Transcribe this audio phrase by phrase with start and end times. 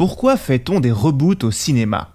[0.00, 2.14] Pourquoi fait-on des reboots au cinéma?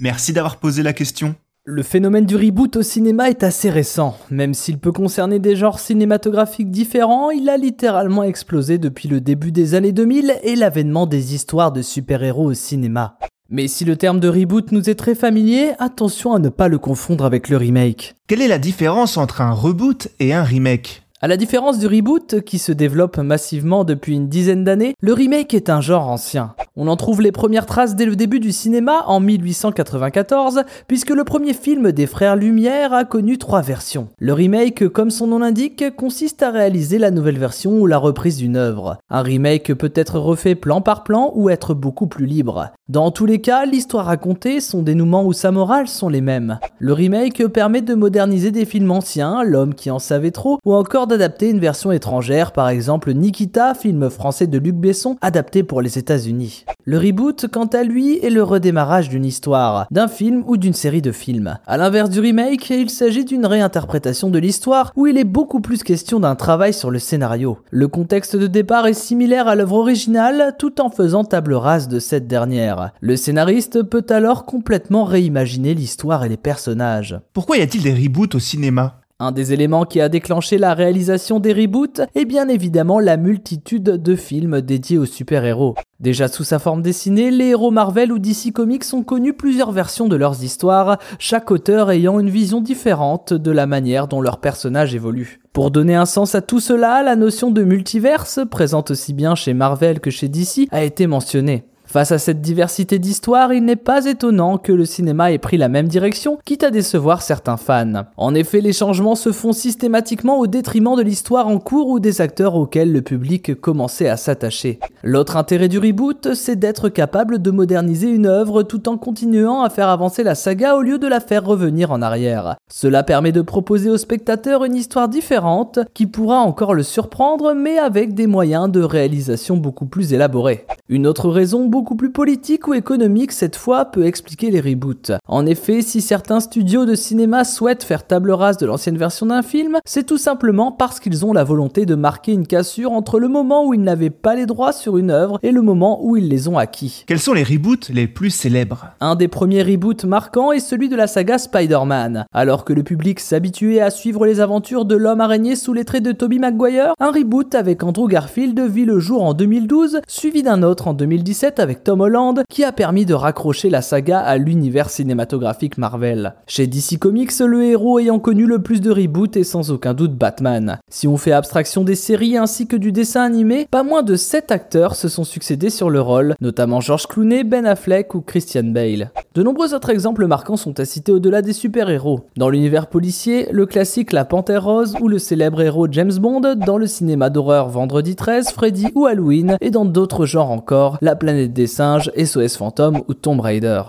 [0.00, 1.36] Merci d'avoir posé la question.
[1.64, 4.18] Le phénomène du reboot au cinéma est assez récent.
[4.32, 9.52] Même s'il peut concerner des genres cinématographiques différents, il a littéralement explosé depuis le début
[9.52, 13.16] des années 2000 et l'avènement des histoires de super-héros au cinéma.
[13.48, 16.80] Mais si le terme de reboot nous est très familier, attention à ne pas le
[16.80, 18.16] confondre avec le remake.
[18.26, 21.04] Quelle est la différence entre un reboot et un remake?
[21.24, 25.54] À la différence du reboot, qui se développe massivement depuis une dizaine d'années, le remake
[25.54, 26.56] est un genre ancien.
[26.74, 31.22] On en trouve les premières traces dès le début du cinéma en 1894, puisque le
[31.22, 34.08] premier film des frères Lumière a connu trois versions.
[34.18, 38.38] Le remake, comme son nom l'indique, consiste à réaliser la nouvelle version ou la reprise
[38.38, 38.96] d'une œuvre.
[39.10, 42.70] Un remake peut être refait plan par plan ou être beaucoup plus libre.
[42.88, 46.58] Dans tous les cas, l'histoire racontée, son dénouement ou sa morale sont les mêmes.
[46.78, 51.06] Le remake permet de moderniser des films anciens, L'homme qui en savait trop, ou encore
[51.06, 55.98] d'adapter une version étrangère, par exemple Nikita, film français de Luc Besson, adapté pour les
[55.98, 56.61] États-Unis.
[56.84, 61.02] Le reboot, quant à lui, est le redémarrage d'une histoire, d'un film ou d'une série
[61.02, 61.58] de films.
[61.66, 65.82] À l'inverse du remake, il s'agit d'une réinterprétation de l'histoire où il est beaucoup plus
[65.82, 67.58] question d'un travail sur le scénario.
[67.70, 71.98] Le contexte de départ est similaire à l'œuvre originale tout en faisant table rase de
[71.98, 72.92] cette dernière.
[73.00, 77.18] Le scénariste peut alors complètement réimaginer l'histoire et les personnages.
[77.32, 79.01] Pourquoi y a-t-il des reboots au cinéma?
[79.22, 83.84] Un des éléments qui a déclenché la réalisation des reboots est bien évidemment la multitude
[83.84, 85.76] de films dédiés aux super-héros.
[86.00, 90.08] Déjà sous sa forme dessinée, les héros Marvel ou DC Comics ont connu plusieurs versions
[90.08, 94.94] de leurs histoires, chaque auteur ayant une vision différente de la manière dont leurs personnages
[94.94, 95.40] évoluent.
[95.52, 99.54] Pour donner un sens à tout cela, la notion de multiverse, présente aussi bien chez
[99.54, 101.64] Marvel que chez DC, a été mentionnée.
[101.92, 105.68] Face à cette diversité d'histoires, il n'est pas étonnant que le cinéma ait pris la
[105.68, 108.06] même direction, quitte à décevoir certains fans.
[108.16, 112.22] En effet, les changements se font systématiquement au détriment de l'histoire en cours ou des
[112.22, 114.80] acteurs auxquels le public commençait à s'attacher.
[115.02, 119.68] L'autre intérêt du reboot, c'est d'être capable de moderniser une œuvre tout en continuant à
[119.68, 122.56] faire avancer la saga au lieu de la faire revenir en arrière.
[122.72, 127.76] Cela permet de proposer au spectateur une histoire différente qui pourra encore le surprendre mais
[127.76, 130.64] avec des moyens de réalisation beaucoup plus élaborés.
[130.88, 135.10] Une autre raison beaucoup beaucoup plus politique ou économique cette fois peut expliquer les reboots.
[135.26, 139.42] En effet, si certains studios de cinéma souhaitent faire table rase de l'ancienne version d'un
[139.42, 143.26] film, c'est tout simplement parce qu'ils ont la volonté de marquer une cassure entre le
[143.26, 146.28] moment où ils n'avaient pas les droits sur une œuvre et le moment où ils
[146.28, 147.02] les ont acquis.
[147.08, 148.90] Quels sont les reboots les plus célèbres?
[149.00, 152.26] Un des premiers reboots marquants est celui de la saga Spider-Man.
[152.32, 156.04] Alors que le public s'habituait à suivre les aventures de l'homme araignée sous les traits
[156.04, 160.62] de Tobey Maguire, un reboot avec Andrew Garfield vit le jour en 2012, suivi d'un
[160.62, 164.90] autre en 2017 avec Tom Holland qui a permis de raccrocher la saga à l'univers
[164.90, 166.34] cinématographique Marvel.
[166.46, 170.14] Chez DC Comics, le héros ayant connu le plus de reboots est sans aucun doute
[170.14, 170.78] Batman.
[170.90, 174.52] Si on fait abstraction des séries ainsi que du dessin animé, pas moins de 7
[174.52, 179.10] acteurs se sont succédés sur le rôle, notamment George Clooney, Ben Affleck ou Christian Bale.
[179.34, 182.28] De nombreux autres exemples marquants sont à citer au-delà des super-héros.
[182.36, 186.76] Dans l'univers policier, le classique La Panthère Rose ou le célèbre héros James Bond, dans
[186.76, 191.54] le cinéma d'horreur Vendredi 13, Freddy ou Halloween, et dans d'autres genres encore, La planète
[191.54, 193.84] des singes, SOS Phantom ou Tomb Raider.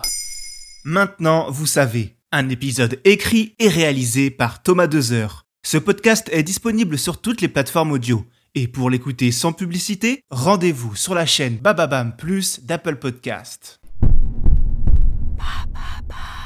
[0.86, 5.44] Maintenant, vous savez, un épisode écrit et réalisé par Thomas Dezer.
[5.66, 8.24] Ce podcast est disponible sur toutes les plateformes audio.
[8.56, 13.83] Et pour l'écouter sans publicité, rendez-vous sur la chaîne Bababam Plus d'Apple Podcast.
[15.84, 16.43] Papa.